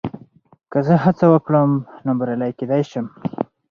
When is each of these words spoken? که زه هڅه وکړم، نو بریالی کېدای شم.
که 0.71 0.79
زه 0.87 0.95
هڅه 1.03 1.25
وکړم، 1.29 1.69
نو 2.05 2.11
بریالی 2.19 2.51
کېدای 2.59 2.83
شم. 2.91 3.05